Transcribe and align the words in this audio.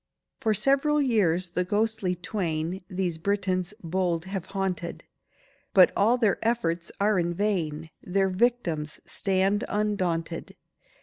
For 0.39 0.55
several 0.55 0.99
years 0.99 1.49
the 1.49 1.63
ghostly 1.63 2.15
twain 2.15 2.83
These 2.89 3.19
Britons 3.19 3.71
bold 3.83 4.25
have 4.25 4.47
haunted, 4.47 5.03
But 5.75 5.91
all 5.95 6.17
their 6.17 6.39
efforts 6.41 6.91
are 6.99 7.19
in 7.19 7.35
vain— 7.35 7.91
Their 8.01 8.29
victims 8.31 8.99
stand 9.05 9.63
undaunted. 9.69 10.55